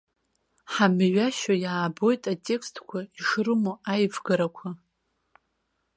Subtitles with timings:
[0.73, 4.69] Ҳамҩашьо иаабоит атекстқәа ишрымоу аивгарақәа.